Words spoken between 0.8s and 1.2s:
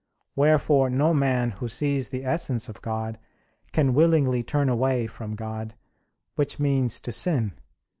no